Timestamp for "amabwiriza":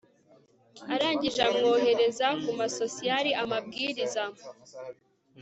3.43-4.23